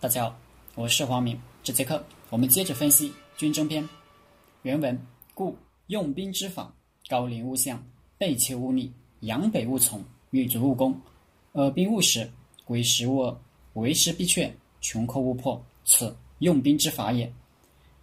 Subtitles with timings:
[0.00, 0.38] 大家好，
[0.76, 1.36] 我是黄明。
[1.64, 2.00] 这节课
[2.30, 3.82] 我们接着分析《军争篇》
[4.62, 4.96] 原文：
[5.34, 6.72] 故用兵之法，
[7.08, 7.84] 高陵勿向，
[8.16, 8.92] 背切勿逆，
[9.22, 10.00] 阳北勿从，
[10.30, 10.96] 欲卒勿攻。
[11.54, 12.30] 尔兵勿食，
[12.64, 13.40] 归食勿恶，
[13.72, 15.60] 为师必却，穷寇勿迫。
[15.84, 17.28] 此用兵之法也。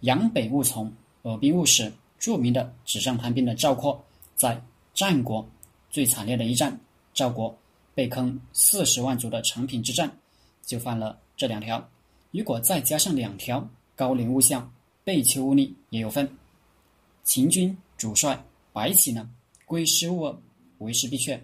[0.00, 0.92] 阳北勿从，
[1.22, 1.90] 尔兵勿食。
[2.18, 3.98] 著名的纸上谈兵的赵括，
[4.34, 5.48] 在战国
[5.88, 6.78] 最惨烈的一战——
[7.14, 7.58] 赵国
[7.94, 10.14] 被坑四十万卒的长平之战，
[10.62, 11.18] 就犯了。
[11.36, 11.86] 这两条，
[12.30, 14.72] 如果再加上两条“高陵勿向，
[15.04, 16.26] 背丘勿逆”，也有分。
[17.24, 19.28] 秦军主帅白起呢，
[19.66, 20.42] 归师勿恶，
[20.78, 21.38] 为师必却，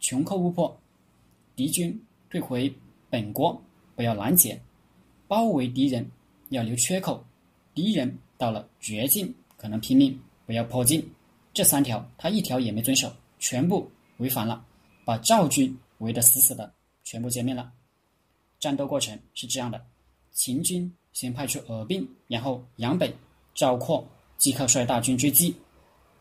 [0.00, 0.78] 穷寇勿迫。
[1.56, 1.98] 敌军
[2.28, 2.70] 退回
[3.08, 3.58] 本国，
[3.96, 4.54] 不要拦截；
[5.26, 6.06] 包围敌人，
[6.50, 7.18] 要留缺口；
[7.74, 11.02] 敌人到了绝境，可能拼命，不要迫近。
[11.54, 14.62] 这三条，他一条也没遵守，全部违反了，
[15.06, 16.70] 把赵军围得死死的，
[17.02, 17.72] 全部歼灭了。
[18.60, 19.84] 战斗过程是这样的：
[20.32, 23.14] 秦军先派出耳兵，然后杨北、
[23.54, 25.54] 赵括即刻率大军追击。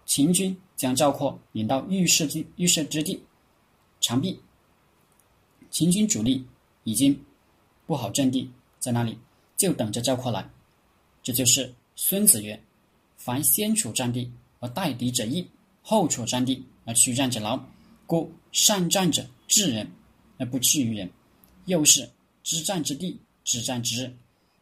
[0.06, 3.22] 秦军将赵括引到预设之预设之地
[4.00, 4.40] 长壁。
[5.70, 6.46] 秦军主力
[6.84, 7.20] 已经
[7.86, 9.18] 布好阵地，在那里
[9.58, 10.48] 就等着赵括来。
[11.22, 12.58] 这就是孙子曰
[13.18, 15.46] ：“凡先处战地而待敌者易，
[15.82, 17.60] 后处战地而屈战者劳。
[18.06, 19.92] 故善战者智人，
[20.38, 21.10] 而不智于人。”
[21.66, 22.10] 又是。
[22.48, 24.16] 知战之地，知战之日，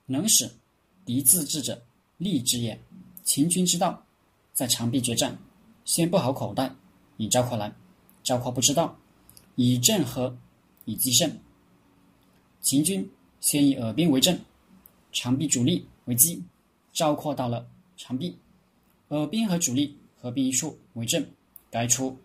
[0.08, 0.50] 能使
[1.06, 1.80] 敌自制者，
[2.18, 2.82] 利之也。
[3.24, 4.04] 秦军之道，
[4.54, 5.38] 在长壁决战，
[5.86, 6.74] 先布好口袋，
[7.18, 7.72] 引赵括来。
[8.24, 8.98] 赵括不知道，
[9.54, 10.36] 以阵合，
[10.86, 11.32] 以击胜。
[12.60, 13.08] 秦军
[13.40, 14.44] 先以耳兵为阵，
[15.12, 16.42] 长壁主力为击。
[16.92, 18.36] 赵括到了长壁，
[19.10, 21.32] 耳兵和主力合兵一处为阵，
[21.70, 22.18] 该出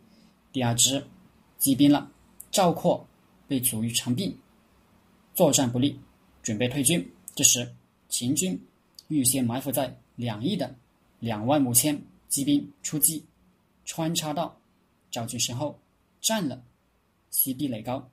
[0.52, 1.06] 第二支
[1.58, 2.10] 击兵了。
[2.50, 3.06] 赵括
[3.46, 4.34] 被阻于长壁。
[5.34, 5.98] 作战不利，
[6.42, 7.10] 准备退军。
[7.34, 7.74] 这时，
[8.08, 8.60] 秦军
[9.08, 10.74] 预先埋伏在两翼的
[11.20, 13.24] 两万五千骑兵出击，
[13.84, 14.54] 穿插到
[15.10, 15.78] 赵军身后，
[16.20, 16.62] 占了
[17.30, 18.06] 西壁垒高，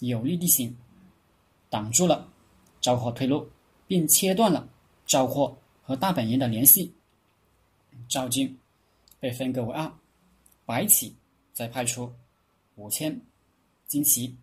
[0.00, 0.76] 有利地形，
[1.70, 2.30] 挡住了
[2.80, 3.48] 赵括退路，
[3.86, 4.68] 并切断了
[5.06, 6.92] 赵括和大本营的联系。
[8.08, 8.58] 赵军
[9.18, 9.90] 被分割为二，
[10.66, 11.14] 白起
[11.52, 12.12] 再派出
[12.74, 13.18] 五千
[13.86, 14.36] 精骑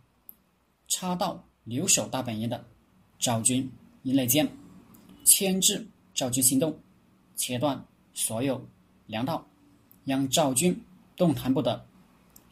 [0.87, 1.43] 插到。
[1.63, 2.65] 留守大本营的
[3.19, 3.69] 赵军
[4.03, 4.49] 营内间，
[5.23, 6.77] 牵制赵军行动，
[7.35, 8.65] 切断所有
[9.07, 9.45] 粮道，
[10.05, 10.79] 让赵军
[11.15, 11.85] 动弹不得。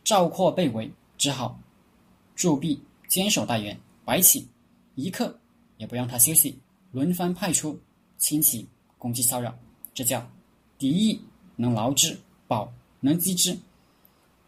[0.04, 1.60] 赵括被围，只好
[2.36, 3.78] 驻壁坚守大原。
[4.06, 4.48] 白起
[4.96, 5.38] 一刻
[5.76, 6.58] 也不让他休息，
[6.92, 7.78] 轮番派出
[8.18, 8.66] 轻骑
[8.98, 9.54] 攻击骚扰。
[9.94, 10.26] 这叫
[10.78, 11.22] 敌意
[11.58, 13.58] 能劳之，保能击之。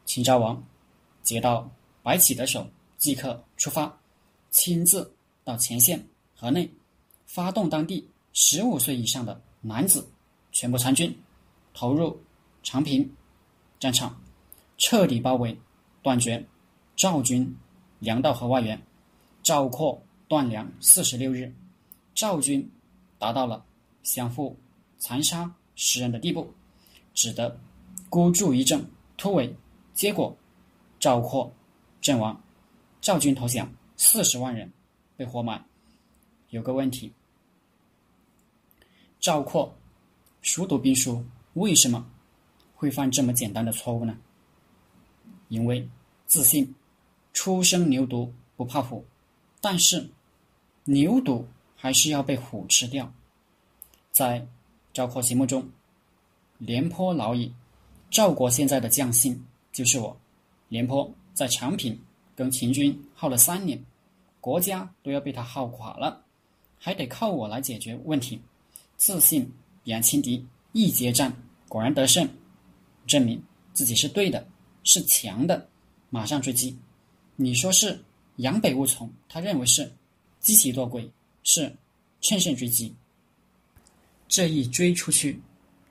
[0.06, 0.64] 秦昭王
[1.24, 1.70] 接到
[2.02, 2.66] 白起的手，
[2.98, 3.99] 即刻出发。
[4.50, 6.04] 亲自到前线
[6.36, 6.70] 河内，
[7.26, 10.08] 发动当地十五岁以上的男子
[10.52, 11.16] 全部参军，
[11.74, 12.20] 投入
[12.64, 13.10] 长平
[13.80, 14.20] 战场，
[14.78, 15.58] 彻底包围，
[16.02, 16.46] 断绝
[16.96, 17.56] 赵军
[18.00, 18.82] 粮道和外援。
[19.42, 21.52] 赵括断粮四十六日，
[22.14, 22.70] 赵军
[23.18, 23.66] 达到了
[24.04, 24.56] 相互
[24.98, 26.54] 残杀十人的地步，
[27.14, 27.60] 只得
[28.10, 28.78] 孤注一掷
[29.18, 29.56] 突围，
[29.94, 30.36] 结果
[31.00, 31.52] 赵括
[32.02, 32.40] 阵亡，
[33.02, 33.68] 赵军投降。
[34.02, 34.72] 四十万人
[35.18, 35.62] 被活埋。
[36.52, 37.12] 有个问题：
[39.20, 39.76] 赵括
[40.42, 41.24] 熟读兵书，
[41.56, 42.10] 为什么
[42.74, 44.18] 会犯这么简单的错误呢？
[45.50, 45.86] 因为
[46.28, 46.74] 自信，
[47.34, 49.06] 初生牛犊不怕虎，
[49.60, 50.10] 但是
[50.86, 51.44] 牛犊
[51.76, 53.14] 还是要被虎吃掉。
[54.12, 54.48] 在
[54.94, 55.70] 赵括心目中，
[56.58, 57.54] 廉颇老矣，
[58.10, 60.18] 赵国现在的将星就是我。
[60.70, 62.00] 廉颇在长平
[62.40, 63.78] 跟秦军耗了三年。
[64.40, 66.24] 国家都要被他耗垮了，
[66.78, 68.42] 还得靠我来解决问题。
[68.96, 69.52] 自信
[69.84, 71.36] 然轻敌，一接战
[71.68, 72.26] 果然得胜，
[73.06, 74.48] 证明自己是对的，
[74.86, 75.68] 是强的，
[76.10, 76.74] 马上追击。
[77.36, 78.02] 你说是
[78.38, 79.92] 扬北无从，他认为是
[80.40, 81.12] 积其多轨，
[81.44, 81.76] 是
[82.22, 82.96] 乘胜追击。
[84.30, 85.42] 这一追出去，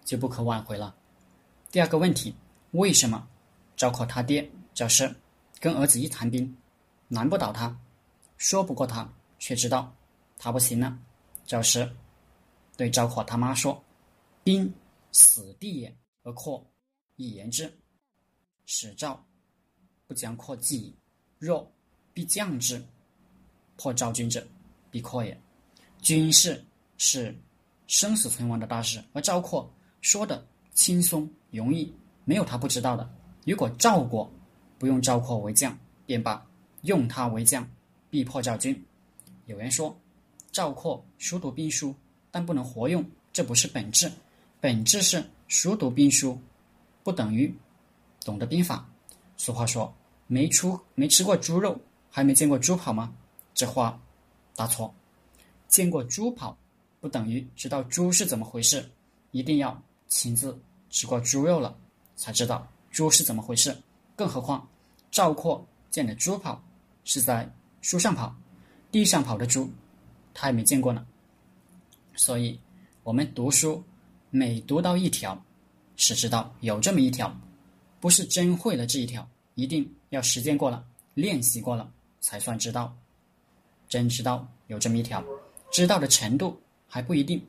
[0.02, 0.96] 就不可挽回了。
[1.70, 2.34] 第二个问题，
[2.70, 3.28] 为什么
[3.76, 5.14] 赵括他爹赵奢
[5.60, 6.56] 跟儿子一谈兵，
[7.08, 7.76] 难不倒他？
[8.36, 9.92] 说不过他，却知道
[10.36, 10.96] 他不行了。
[11.44, 11.90] 赵师
[12.76, 13.82] 对赵括他妈说
[14.44, 14.72] ：“兵
[15.10, 16.64] 死地也，而括
[17.16, 17.72] 亦言之。
[18.66, 19.26] 使赵
[20.06, 20.94] 不将括计矣。
[21.38, 21.68] 若
[22.12, 22.84] 必将之，
[23.76, 24.46] 破赵军者，
[24.90, 25.36] 必括也。
[26.00, 26.64] 军事
[26.96, 27.36] 是
[27.86, 31.92] 生死存亡的大事，而赵括说的轻松容易，
[32.24, 33.10] 没有他不知道的。
[33.44, 34.30] 如果赵国
[34.78, 35.76] 不用赵括为将，
[36.06, 36.40] 便罢；
[36.82, 37.68] 用他为将。”
[38.10, 38.82] 必破赵军。
[39.44, 39.94] 有人说，
[40.50, 41.94] 赵括熟读兵书，
[42.30, 43.04] 但不能活用，
[43.34, 44.10] 这不是本质。
[44.60, 46.40] 本质是熟读兵书，
[47.02, 47.54] 不等于
[48.24, 48.88] 懂得兵法。
[49.36, 49.94] 俗话说
[50.26, 51.78] ：“没出没吃过猪肉，
[52.10, 53.12] 还没见过猪跑吗？”
[53.52, 54.00] 这话
[54.56, 54.94] 大错。
[55.68, 56.56] 见过猪跑，
[56.98, 58.90] 不等于知道猪是怎么回事。
[59.32, 60.58] 一定要亲自
[60.88, 61.76] 吃过猪肉了，
[62.16, 63.76] 才知道猪是怎么回事。
[64.18, 64.68] 更何况，
[65.12, 66.60] 赵括见的猪跑
[67.04, 67.48] 是在
[67.80, 68.34] 树上跑，
[68.90, 69.70] 地上跑的猪。
[70.34, 71.06] 他还没见过呢，
[72.16, 72.58] 所以，
[73.04, 73.80] 我们读书
[74.30, 75.40] 每读到一条，
[75.94, 77.32] 是知道有这么一条，
[78.00, 79.24] 不是真会了这一条，
[79.54, 80.84] 一定要实践过了，
[81.14, 81.88] 练习过了
[82.18, 82.92] 才算知道。
[83.88, 85.24] 真知道有这么一条，
[85.70, 87.40] 知道的程度还不一定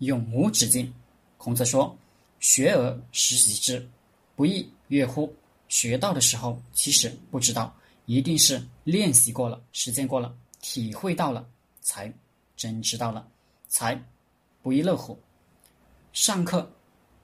[0.00, 0.92] 永无止境。
[1.38, 1.96] 孔子说
[2.40, 3.88] ：“学而时习之，
[4.36, 5.34] 不亦说乎？”
[5.70, 7.74] 学到的时候，其实不知道，
[8.04, 11.48] 一定是练习过了，实践过了，体会到了，
[11.80, 12.12] 才。
[12.56, 13.26] 真知道了，
[13.68, 13.98] 才
[14.60, 15.18] 不亦乐乎。
[16.12, 16.70] 上课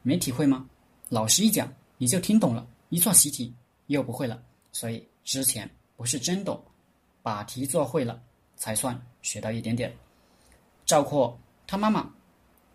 [0.00, 0.66] 没体会吗？
[1.10, 3.52] 老师一讲你就听懂了，一做习题
[3.88, 4.42] 又不会了。
[4.72, 6.58] 所以之前不是真懂，
[7.22, 8.18] 把题做会了
[8.56, 9.94] 才算学到一点点。
[10.86, 12.10] 赵括他妈妈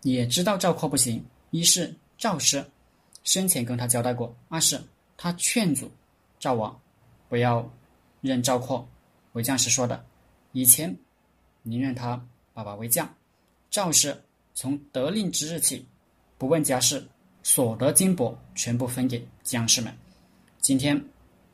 [0.02, 1.20] 也知道赵括不行，
[1.50, 2.64] 一是赵师
[3.24, 4.80] 生前跟他交代过，二是
[5.16, 5.90] 他劝阻
[6.38, 6.80] 赵王
[7.28, 7.68] 不要
[8.20, 8.88] 认赵括
[9.32, 10.04] 为将士说的，
[10.52, 10.96] 以前
[11.62, 12.24] 宁愿他。
[12.54, 13.08] 爸爸为将，
[13.70, 14.14] 赵氏
[14.52, 15.86] 从得令之日起，
[16.36, 17.02] 不问家事，
[17.42, 19.90] 所得金帛全部分给将士们。
[20.60, 21.02] 今天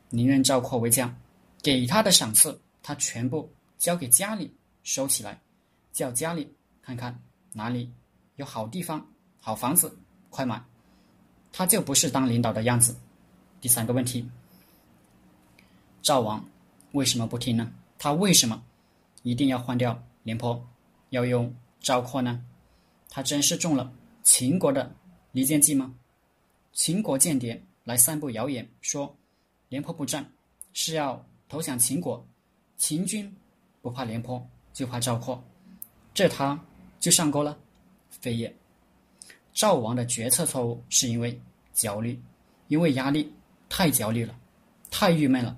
[0.08, 1.16] 宁愿赵括为将，
[1.62, 4.52] 给他的赏赐他全部交给家里
[4.82, 5.40] 收起来，
[5.92, 6.52] 叫家里
[6.82, 7.16] 看看
[7.52, 7.88] 哪里
[8.34, 9.06] 有好地方、
[9.38, 9.96] 好房子，
[10.30, 10.60] 快买。
[11.52, 12.92] 他就不是当领导的样子。
[13.60, 14.24] 第三个问题，
[16.00, 16.44] 赵王
[16.92, 17.72] 为什么不听呢？
[17.98, 18.62] 他为什么
[19.22, 20.64] 一定要换掉廉颇？
[21.10, 22.44] 要用赵括呢？
[23.08, 24.94] 他真是中了秦国的
[25.32, 25.92] 离间计吗？
[26.72, 29.16] 秦国间谍来散布谣言，说
[29.68, 30.30] 廉颇不战
[30.72, 32.24] 是要投降秦国，
[32.76, 33.34] 秦军
[33.82, 35.42] 不怕廉颇，就怕赵括，
[36.14, 36.62] 这他
[37.00, 37.58] 就上钩了？
[38.08, 38.54] 非也。
[39.52, 41.40] 赵王的决策错误是因为
[41.72, 42.20] 焦虑，
[42.68, 43.32] 因为压力
[43.68, 44.38] 太焦虑了，
[44.90, 45.56] 太郁闷了，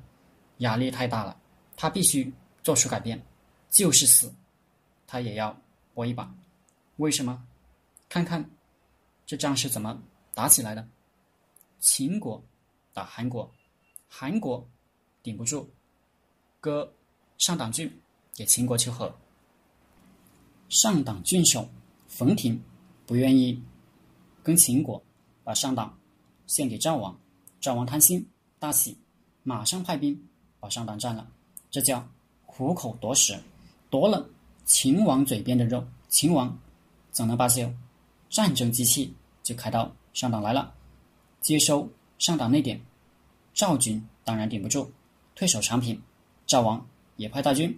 [0.59, 1.37] 压力太大了，
[1.77, 3.21] 他必须做出改变，
[3.71, 4.33] 就是死。
[5.07, 5.57] 他也要
[5.95, 6.33] 搏一把，
[6.97, 7.47] 为什么？
[8.09, 8.49] 看看
[9.27, 10.01] 这仗是怎么
[10.35, 10.87] 打起来的。
[11.79, 12.43] 秦国
[12.93, 13.51] 打韩国，
[14.09, 14.69] 韩国
[15.23, 15.69] 顶不住，
[16.61, 16.93] 割
[17.39, 17.91] 上党郡
[18.35, 19.15] 给秦国求和。
[20.69, 21.69] 上党郡守
[22.07, 22.63] 冯亭
[23.07, 23.61] 不愿意
[24.43, 25.03] 跟秦国
[25.43, 25.99] 把上党
[26.47, 27.19] 献给赵王，
[27.61, 28.27] 赵王贪心
[28.59, 28.97] 大喜，
[29.43, 30.19] 马上派兵
[30.59, 31.27] 把上党占了。
[31.71, 32.07] 这叫
[32.47, 33.39] 虎口夺食，
[33.91, 34.27] 夺了。
[34.65, 36.57] 秦王嘴边的肉，秦王
[37.11, 37.69] 怎能罢休？
[38.29, 39.13] 战争机器
[39.43, 40.73] 就开到上党来了，
[41.41, 42.81] 接收上党那点，
[43.53, 44.89] 赵军当然顶不住，
[45.35, 46.01] 退守长平。
[46.47, 46.87] 赵王
[47.17, 47.77] 也派大军，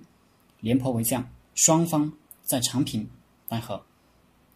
[0.60, 2.12] 廉颇为将，双方
[2.42, 3.08] 在长平
[3.48, 3.82] 谈和，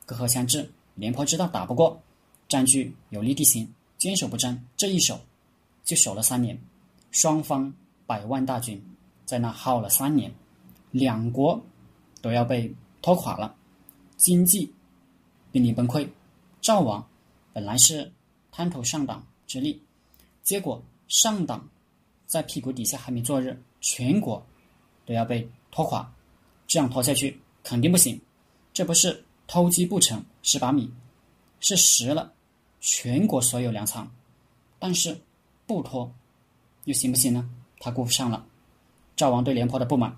[0.05, 0.69] 隔河相峙。
[0.95, 2.01] 廉颇知道打不过，
[2.49, 5.21] 占据有利地形，坚守不战，这一守
[5.85, 6.59] 就守了三年，
[7.11, 7.73] 双方
[8.07, 8.83] 百万大军
[9.25, 10.33] 在那耗了三年，
[10.91, 11.61] 两国。
[12.23, 13.55] 都要被拖垮了，
[14.17, 14.73] 经济
[15.53, 16.09] 濒临崩溃。
[16.61, 17.07] 赵王
[17.53, 18.11] 本来是
[18.51, 19.81] 贪图上党之利，
[20.43, 21.69] 结果上党
[22.25, 24.45] 在屁股底下还没坐热，全国
[25.05, 26.13] 都要被拖垮，
[26.67, 28.21] 这样拖下去肯定不行。
[28.73, 30.91] 这不是偷鸡不成蚀把米，
[31.61, 32.33] 是蚀了
[32.81, 34.11] 全国所有粮仓。
[34.79, 35.19] 但是
[35.67, 36.13] 不拖
[36.85, 37.49] 又行不行呢？
[37.81, 38.47] 他顾不上了。
[39.17, 40.15] 赵王对廉颇的不满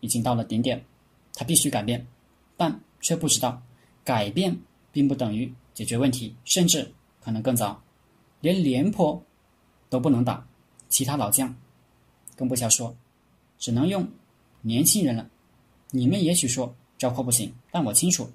[0.00, 0.84] 已经到了顶点。
[1.34, 2.04] 他必须改变，
[2.56, 3.62] 但却不知道，
[4.02, 4.56] 改变
[4.90, 7.80] 并不等于解决问题，甚至可能更糟。
[8.40, 9.22] 连廉颇
[9.88, 10.44] 都不能打，
[10.88, 11.54] 其他老将
[12.34, 12.96] 更不消说，
[13.58, 14.08] 只能用
[14.62, 15.28] 年轻人了。
[15.90, 18.28] 你们也许说赵括不行，但我清楚，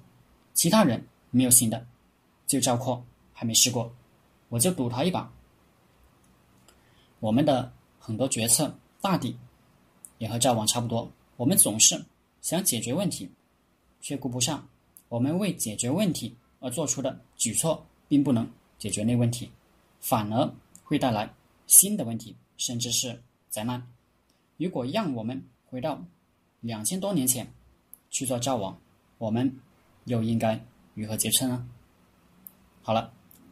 [0.54, 1.86] 其他人没有行的，
[2.46, 3.04] 就赵括
[3.34, 3.94] 还没试过，
[4.48, 5.30] 我就赌他一把。
[7.20, 9.36] 我们的很多决策大抵
[10.16, 12.02] 也和赵王差不多，我们总是。
[12.40, 13.26] 想解决问题，
[14.02, 14.68] 却顾不上
[15.08, 18.46] 我们为解决问题而做出的举措，并不能
[18.78, 19.50] 解决那问题，
[19.98, 21.32] 反而会带来
[21.66, 23.82] 新的问题，甚至是灾难。
[24.58, 25.98] 如果让我们回到
[26.60, 27.50] 两千多年前
[28.10, 28.78] 去做赵王，
[29.16, 29.50] 我们
[30.04, 30.62] 又应该
[30.92, 31.66] 如何决策呢？
[32.82, 33.10] 好了，